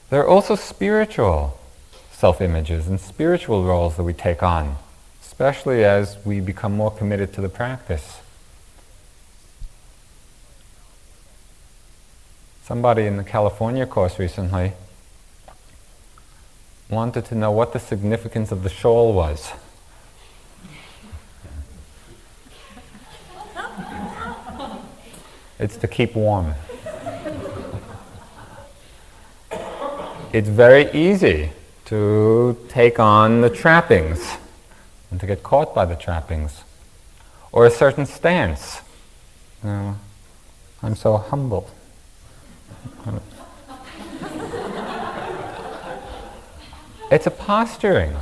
[0.10, 1.60] There are also spiritual
[2.12, 4.78] self-images and spiritual roles that we take on
[5.42, 8.20] especially as we become more committed to the practice.
[12.64, 14.74] Somebody in the California course recently
[16.92, 19.52] wanted to know what the significance of the shawl was.
[25.58, 26.54] it's to keep warm.
[30.34, 31.52] It's very easy
[31.86, 34.38] to take on the trappings
[35.10, 36.64] and to get caught by the trappings.
[37.52, 38.82] Or a certain stance.
[39.64, 39.96] You know,
[40.82, 41.70] I'm so humble.
[47.12, 48.16] It's a posturing.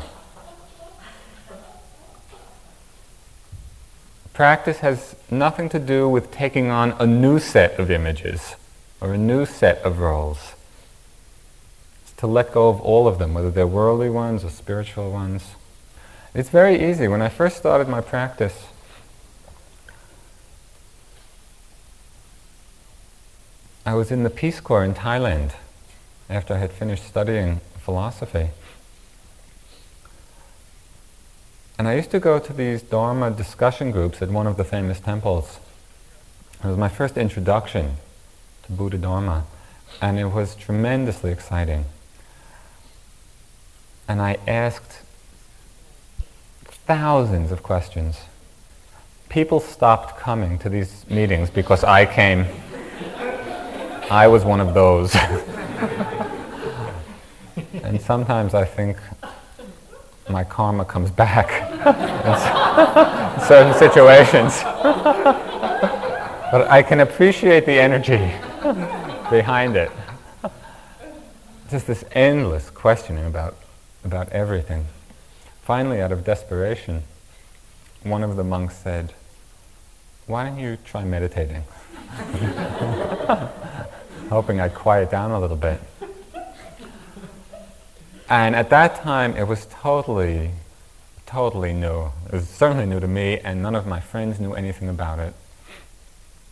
[4.39, 8.55] practice has nothing to do with taking on a new set of images
[9.01, 10.55] or a new set of roles.
[12.19, 15.55] To let go of all of them, whether they're worldly ones or spiritual ones.
[16.33, 17.07] It's very easy.
[17.07, 18.65] When I first started my practice,
[23.85, 25.53] I was in the Peace Corps in Thailand
[26.29, 28.49] after I had finished studying philosophy.
[31.77, 34.99] And I used to go to these Dharma discussion groups at one of the famous
[34.99, 35.59] temples.
[36.61, 37.95] It was my first introduction
[38.63, 39.45] to Buddha Dharma,
[40.01, 41.85] and it was tremendously exciting.
[44.09, 45.03] And I asked
[46.65, 48.21] thousands of questions.
[49.29, 52.47] People stopped coming to these meetings because I came.
[54.09, 55.13] I was one of those.
[57.83, 58.97] and sometimes I think
[60.27, 64.63] my karma comes back in certain situations.
[66.51, 68.33] but I can appreciate the energy
[69.29, 69.91] behind it.
[71.69, 73.55] Just this endless questioning about,
[74.03, 74.85] about everything.
[75.61, 77.03] Finally, out of desperation,
[78.03, 79.13] one of the monks said,
[80.25, 81.63] Why don't you try meditating?
[84.29, 85.79] Hoping I'd quiet down a little bit.
[88.29, 90.51] And at that time, it was totally,
[91.25, 92.11] totally new.
[92.27, 95.33] It was certainly new to me, and none of my friends knew anything about it.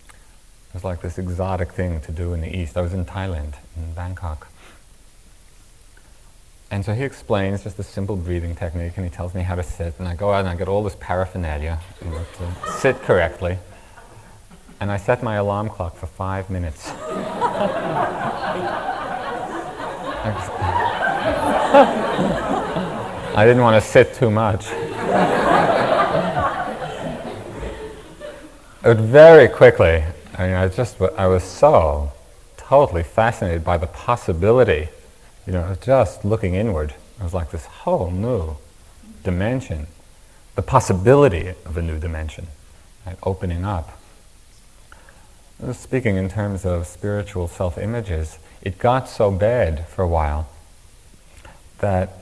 [0.07, 2.77] It was like this exotic thing to do in the East.
[2.77, 4.47] I was in Thailand, in Bangkok.
[6.69, 9.63] And so he explains just a simple breathing technique, and he tells me how to
[9.63, 9.93] sit.
[9.99, 13.57] And I go out and I get all this paraphernalia to sit correctly.
[14.79, 16.91] And I set my alarm clock for five minutes.
[23.37, 24.67] I didn't want to sit too much.
[28.81, 30.03] but very quickly,
[30.37, 32.11] I mean, I just, I was so
[32.57, 34.89] totally fascinated by the possibility,
[35.47, 36.93] you know, just looking inward.
[37.19, 38.57] It was like this oh, whole new
[39.23, 39.87] dimension,
[40.55, 42.47] the possibility of a new dimension,
[43.05, 43.97] right, opening up.
[45.71, 50.49] Speaking in terms of spiritual self images, it got so bad for a while
[51.79, 52.21] that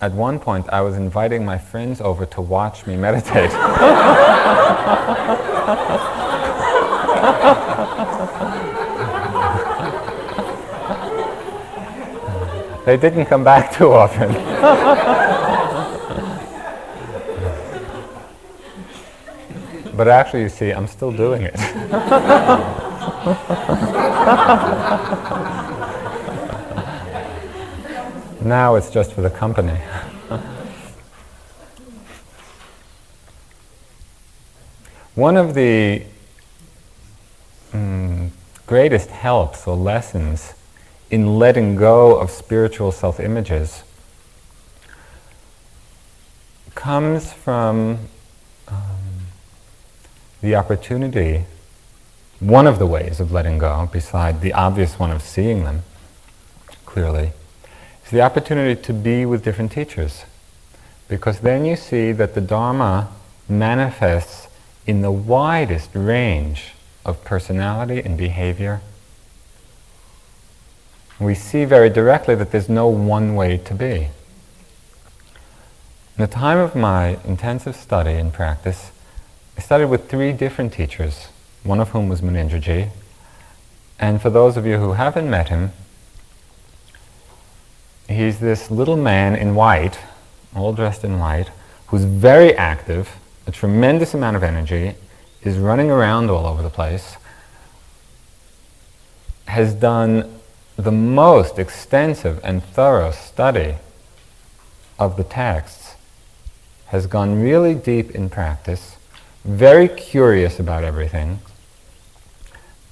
[0.00, 3.50] at one point I was inviting my friends over to watch me meditate.
[12.84, 14.32] they didn't come back too often.
[19.96, 21.56] but actually, you see, I'm still doing it.
[28.44, 29.78] Now it's just for the company.
[35.14, 36.02] One of the
[37.72, 38.30] mm,
[38.66, 40.54] greatest helps or lessons
[41.12, 43.84] in letting go of spiritual self images
[46.74, 47.98] comes from
[48.66, 48.76] um,
[50.40, 51.44] the opportunity,
[52.40, 55.82] one of the ways of letting go, beside the obvious one of seeing them
[56.86, 57.32] clearly,
[58.04, 60.24] is the opportunity to be with different teachers.
[61.08, 63.12] Because then you see that the Dharma
[63.50, 64.48] manifests
[64.86, 66.72] in the widest range
[67.04, 68.80] of personality and behavior.
[71.22, 74.08] We see very directly that there's no one way to be.
[76.18, 78.90] In the time of my intensive study and practice,
[79.56, 81.28] I studied with three different teachers,
[81.62, 82.90] one of whom was Munindraji.
[84.00, 85.70] And for those of you who haven't met him,
[88.08, 90.00] he's this little man in white,
[90.56, 91.50] all dressed in white,
[91.86, 93.16] who's very active,
[93.46, 94.96] a tremendous amount of energy,
[95.42, 97.16] is running around all over the place,
[99.46, 100.40] has done
[100.82, 103.76] the most extensive and thorough study
[104.98, 105.94] of the texts,
[106.86, 108.96] has gone really deep in practice,
[109.44, 111.40] very curious about everything,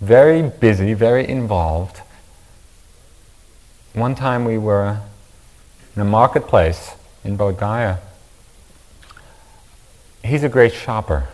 [0.01, 2.01] very busy, very involved.
[3.93, 5.01] One time we were
[5.95, 7.99] in a marketplace in Bodh Gaya.
[10.25, 11.29] He's a great shopper.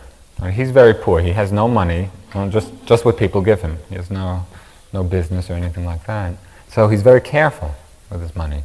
[0.51, 1.21] He's very poor.
[1.21, 2.09] He has no money,
[2.49, 3.77] just, just what people give him.
[3.89, 4.45] He has no,
[4.93, 6.35] no business or anything like that.
[6.69, 7.75] So he's very careful
[8.09, 8.63] with his money.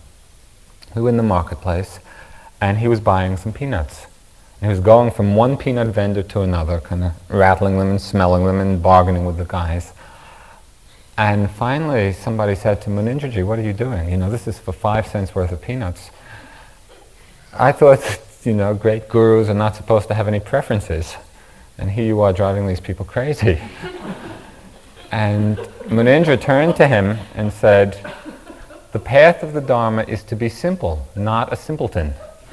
[0.95, 1.99] We were in the marketplace,
[2.61, 4.07] and he was buying some peanuts.
[4.61, 8.01] And he was going from one peanut vendor to another, kind of rattling them and
[8.01, 9.93] smelling them and bargaining with the guys.
[11.17, 14.11] And finally, somebody said to Munindraji, what are you doing?
[14.11, 16.11] You know, this is for five cents worth of peanuts.
[17.53, 21.17] I thought, you know, great gurus are not supposed to have any preferences.
[21.79, 23.61] And here you are driving these people crazy.
[25.13, 25.59] and
[25.89, 27.99] Munindra turned to him and said,
[28.93, 32.15] The path of the Dharma is to be simple, not a simpleton.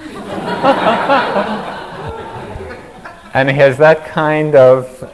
[3.34, 5.10] and he has that kind of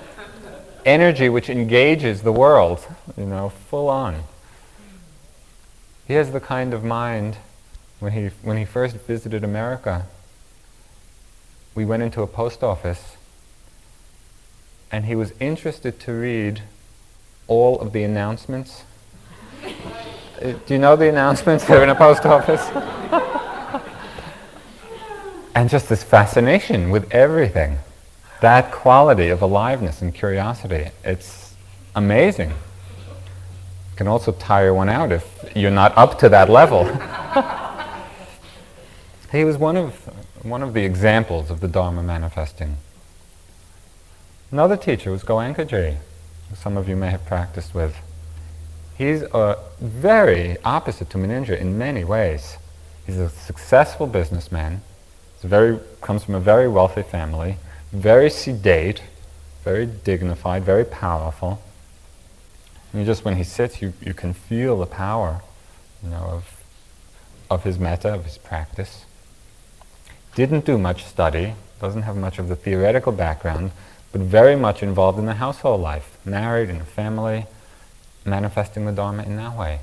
[0.86, 4.24] energy which engages the world, you know, full on.
[6.08, 7.38] He has the kind of mind
[8.00, 10.08] when he, when he first visited America.
[11.76, 13.18] We went into a post office
[14.92, 16.64] and he was interested to read
[17.48, 18.84] all of the announcements.
[19.64, 22.62] Uh, do you know the announcements that are in a post office?
[25.56, 27.78] and just this fascination with everything.
[28.42, 30.90] That quality of aliveness and curiosity.
[31.04, 31.56] It's
[31.96, 32.50] amazing.
[32.52, 36.84] It can also tire one out if you're not up to that level.
[39.32, 39.94] he was one of,
[40.44, 42.78] one of the examples of the Dharma manifesting.
[44.52, 45.98] Another teacher was Goenkaji,
[46.54, 47.96] some of you may have practiced with.
[48.98, 52.58] He's a very opposite to Munindra in many ways.
[53.06, 54.82] He's a successful businessman.
[55.36, 57.58] He's very, comes from a very wealthy family,
[57.92, 59.02] very sedate,
[59.64, 61.62] very dignified, very powerful.
[62.94, 65.42] And just when he sits, you, you can feel the power,
[66.02, 66.64] you know, of,
[67.50, 69.06] of his metta, of his practice.
[70.36, 73.72] Didn't do much study, doesn't have much of the theoretical background,
[74.16, 77.48] but very much involved in the household life, married in a family,
[78.24, 79.82] manifesting the Dharma in that way.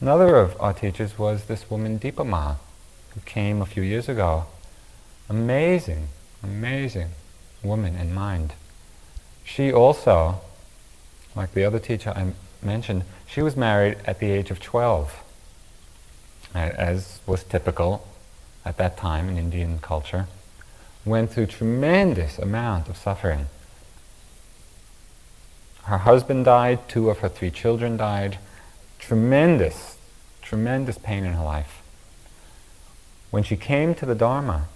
[0.00, 2.56] Another of our teachers was this woman Dipa Ma,
[3.10, 4.46] who came a few years ago.
[5.28, 6.08] Amazing,
[6.42, 7.10] amazing
[7.62, 8.52] woman in mind.
[9.44, 10.40] She also,
[11.36, 15.22] like the other teacher I mentioned, she was married at the age of 12,
[16.52, 18.08] as was typical
[18.64, 20.26] at that time in Indian culture
[21.08, 23.46] went through tremendous amount of suffering.
[25.84, 28.38] Her husband died, two of her three children died.
[28.98, 29.96] Tremendous,
[30.42, 31.80] tremendous pain in her life.
[33.30, 34.68] When she came to the Dharma,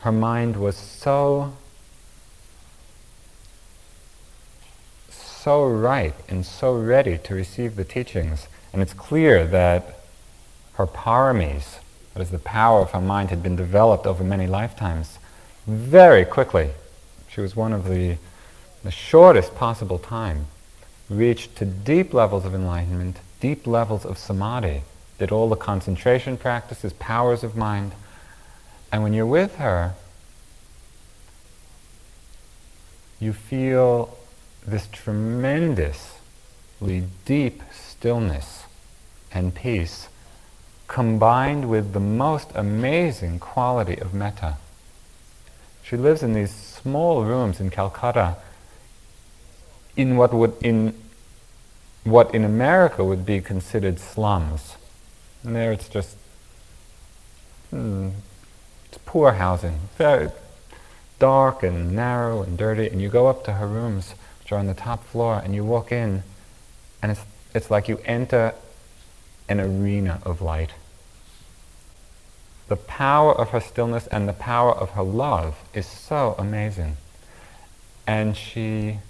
[0.00, 1.52] her mind was so,
[5.10, 8.48] so ripe and so ready to receive the teachings.
[8.72, 10.00] And it's clear that
[10.74, 11.78] her paramis,
[12.14, 15.19] that is, the power of her mind had been developed over many lifetimes
[15.70, 16.70] very quickly.
[17.28, 18.16] She was one of the,
[18.82, 20.46] the shortest possible time,
[21.08, 24.82] reached to deep levels of enlightenment, deep levels of samadhi,
[25.18, 27.92] did all the concentration practices, powers of mind.
[28.90, 29.94] And when you're with her,
[33.20, 34.16] you feel
[34.66, 38.64] this tremendously deep stillness
[39.32, 40.08] and peace
[40.88, 44.56] combined with the most amazing quality of metta.
[45.90, 48.36] She lives in these small rooms in Calcutta
[49.96, 50.94] in what would in
[52.04, 54.76] what in America would be considered slums.
[55.42, 56.16] And there it's just
[57.70, 58.10] hmm,
[58.84, 60.30] it's poor housing, very
[61.18, 64.68] dark and narrow and dirty, and you go up to her rooms, which are on
[64.68, 66.22] the top floor, and you walk in,
[67.02, 67.22] and it's
[67.52, 68.54] it's like you enter
[69.48, 70.70] an arena of light
[72.70, 76.96] the power of her stillness and the power of her love is so amazing.
[78.06, 79.00] And she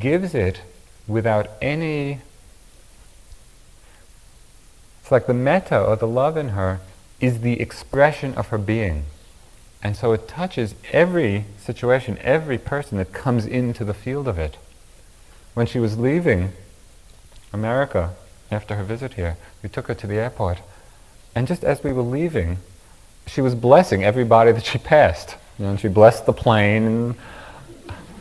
[0.00, 0.60] gives it
[1.06, 2.18] without any.
[5.00, 6.80] It's like the metta or the love in her
[7.20, 9.04] is the expression of her being.
[9.80, 14.56] And so it touches every situation, every person that comes into the field of it.
[15.54, 16.54] When she was leaving
[17.52, 18.16] America
[18.50, 20.58] after her visit here, we took her to the airport
[21.36, 22.56] and just as we were leaving,
[23.26, 25.36] she was blessing everybody that she passed.
[25.58, 27.14] You know, and she blessed the plane, and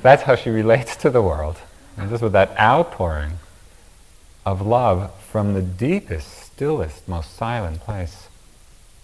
[0.03, 1.55] that's how she relates to the world.
[1.95, 3.39] And just with that outpouring
[4.45, 8.27] of love from the deepest, stillest, most silent place.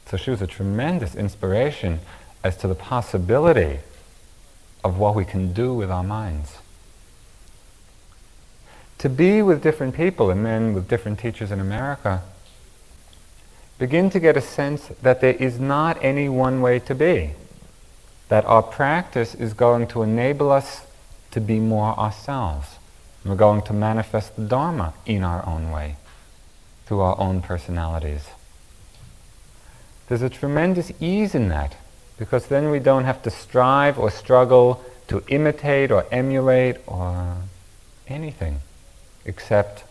[0.08, 2.02] So she was a tremendous inspiration
[2.44, 3.80] as to the possibility
[4.84, 6.58] of what we can do with our minds.
[8.98, 12.24] To be with different people, and then with different teachers in America,
[13.82, 17.32] begin to get a sense that there is not any one way to be.
[18.30, 20.86] That our practice is going to enable us
[21.32, 22.78] to be more ourselves.
[23.26, 25.96] We're going to manifest the Dharma in our own way,
[26.86, 28.28] through our own personalities.
[30.08, 31.76] There's a tremendous ease in that,
[32.20, 37.36] because then we don't have to strive or struggle to imitate or emulate or
[38.08, 38.60] anything,
[39.26, 39.86] except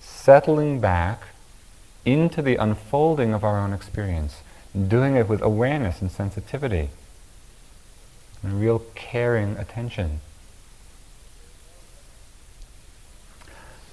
[0.00, 1.20] settling back
[2.04, 4.42] into the unfolding of our own experience,
[4.88, 6.90] doing it with awareness and sensitivity,
[8.42, 10.20] and real caring attention.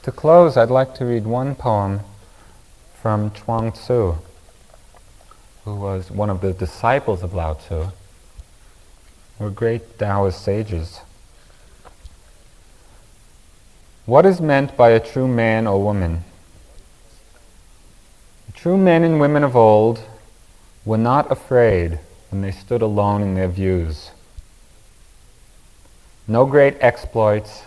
[0.03, 1.99] To close, I'd like to read one poem
[3.01, 4.15] from Chuang Tzu,
[5.65, 7.87] who was one of the disciples of Lao Tzu,
[9.37, 11.01] were great Taoist sages.
[14.05, 16.23] What is meant by a true man or woman?
[18.57, 20.01] True men and women of old
[20.83, 21.99] were not afraid
[22.31, 24.09] when they stood alone in their views.
[26.27, 27.65] No great exploits,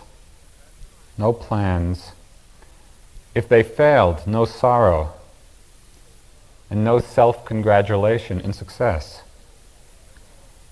[1.17, 2.11] no plans.
[3.33, 5.13] If they failed, no sorrow,
[6.69, 9.23] and no self congratulation in success.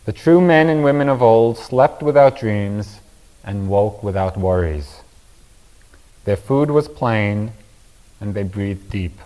[0.04, 3.00] The true men and women of old slept without dreams
[3.42, 5.00] and woke without worries.
[6.26, 7.54] Their food was plain,
[8.20, 9.18] and they breathed deep.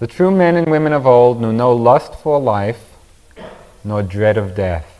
[0.00, 2.96] The true men and women of old knew no lust for life,
[3.84, 4.90] nor dread of death.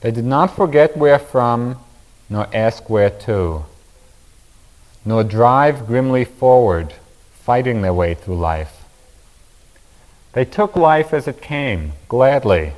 [0.00, 1.78] They did not forget where from,
[2.28, 3.64] nor ask where to,
[5.04, 6.94] nor drive grimly forward,
[7.32, 8.84] fighting their way through life.
[10.32, 12.72] They took life as it came, gladly,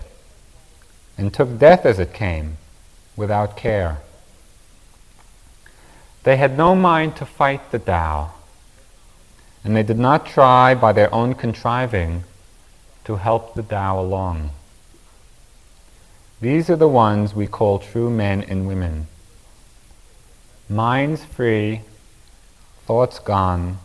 [1.19, 2.59] and took death as it came,
[3.17, 3.99] without care.
[6.23, 8.33] They had no mind to fight the Tao,
[9.65, 12.25] and they did not try by their own contriving
[13.05, 14.51] to help the Tao along.
[16.41, 19.09] These are the ones we call true men and women.
[20.69, 21.83] Minds free,
[22.87, 23.79] thoughts gone,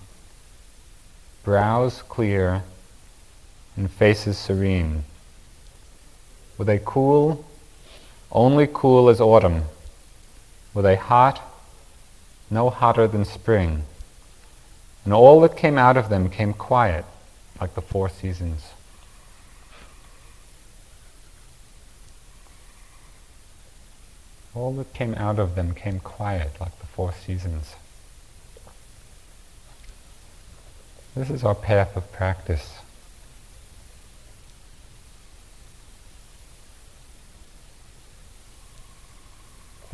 [1.44, 2.64] brows clear,
[3.76, 5.04] and faces serene
[6.58, 7.46] were they cool?
[8.32, 9.64] Only cool as autumn.
[10.74, 11.42] Were they hot?
[12.50, 13.84] No hotter than spring.
[15.04, 17.06] And all that came out of them came quiet,
[17.60, 18.74] like the four seasons.
[24.56, 27.76] All that came out of them came quiet, like the four seasons.
[31.16, 32.80] This is our path of practice.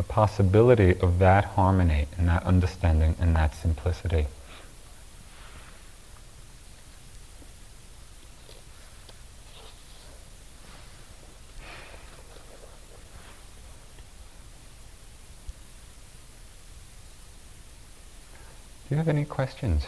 [0.01, 4.25] The possibility of that harmony and that understanding and that simplicity.
[18.89, 19.85] Do you have any questions?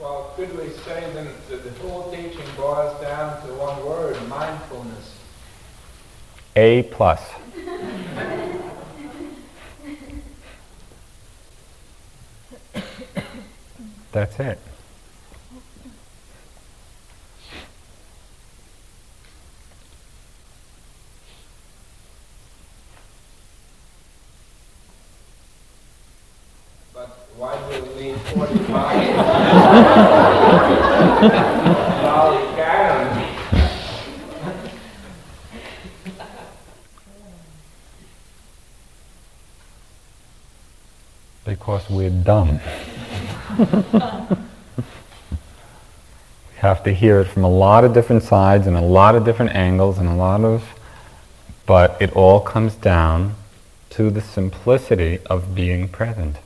[0.00, 5.23] Well, could we say then that the whole teaching boils down to one word, mindfulness?
[6.56, 7.20] A plus.
[14.12, 14.60] That's it.
[26.92, 29.14] But why do we need 45?
[41.44, 42.60] because we're dumb.
[43.58, 43.66] we
[46.56, 49.54] have to hear it from a lot of different sides and a lot of different
[49.54, 50.78] angles and a lot of,
[51.66, 53.34] but it all comes down
[53.90, 56.36] to the simplicity of being present,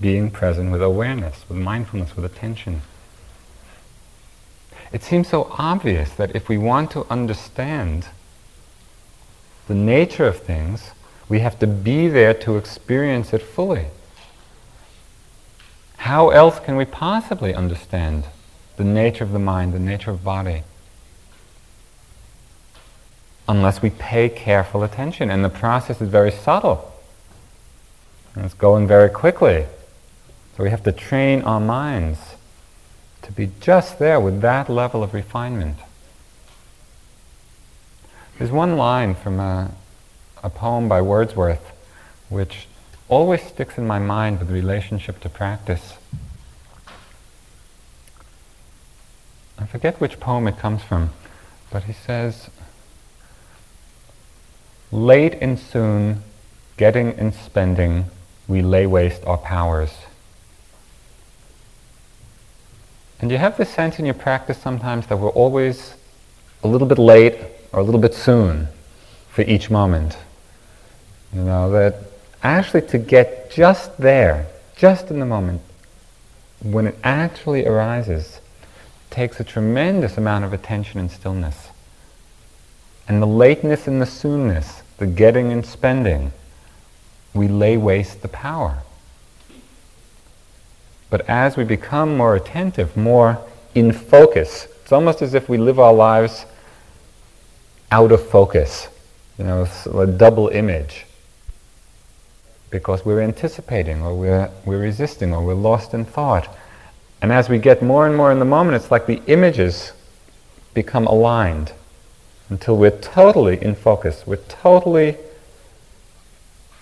[0.00, 2.82] being present with awareness, with mindfulness, with attention.
[4.92, 8.06] It seems so obvious that if we want to understand
[9.66, 10.90] the nature of things,
[11.28, 13.86] we have to be there to experience it fully.
[15.98, 18.24] How else can we possibly understand
[18.76, 20.62] the nature of the mind, the nature of body?
[23.48, 25.30] Unless we pay careful attention.
[25.30, 26.92] And the process is very subtle.
[28.34, 29.66] And it's going very quickly.
[30.56, 32.18] So we have to train our minds
[33.22, 35.78] to be just there with that level of refinement.
[38.38, 39.70] There's one line from a,
[40.42, 41.72] a poem by Wordsworth
[42.28, 42.66] which
[43.08, 45.94] always sticks in my mind with relationship to practice.
[49.58, 51.10] I forget which poem it comes from,
[51.70, 52.50] but he says,
[54.90, 56.22] Late and soon,
[56.76, 58.06] getting and spending,
[58.46, 59.92] we lay waste our powers.
[63.20, 65.94] And you have this sense in your practice sometimes that we're always
[66.62, 67.36] a little bit late
[67.72, 68.68] or a little bit soon
[69.30, 70.16] for each moment.
[71.32, 71.96] You know, that
[72.42, 74.46] actually to get just there,
[74.76, 75.62] just in the moment,
[76.62, 78.40] when it actually arises,
[79.14, 81.68] takes a tremendous amount of attention and stillness.
[83.06, 86.32] And the lateness and the soonness, the getting and spending,
[87.32, 88.78] we lay waste the power.
[91.10, 93.38] But as we become more attentive, more
[93.74, 96.44] in focus, it's almost as if we live our lives
[97.92, 98.88] out of focus,
[99.38, 101.06] you know, a double image.
[102.70, 106.48] Because we're anticipating, or we're, we're resisting, or we're lost in thought.
[107.24, 109.94] And as we get more and more in the moment, it's like the images
[110.74, 111.72] become aligned
[112.50, 115.16] until we're totally in focus, we're totally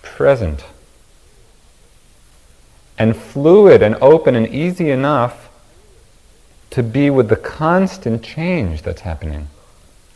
[0.01, 0.65] present
[2.97, 5.49] and fluid and open and easy enough
[6.71, 9.47] to be with the constant change that's happening.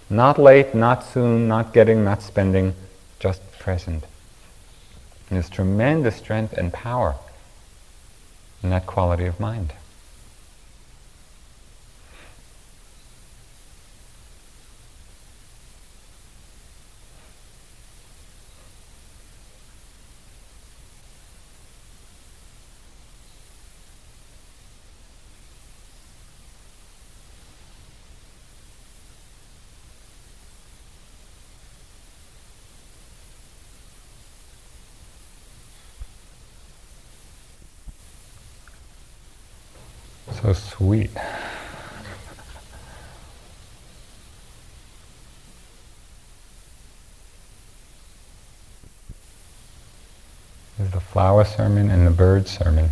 [0.10, 2.76] Not late, not soon, not getting, not spending,
[3.18, 4.04] just present.
[5.30, 7.16] And there's tremendous strength and power
[8.62, 9.72] in that quality of mind.
[40.48, 41.12] So sweet.
[50.78, 52.92] There's the flower sermon and the bird sermon.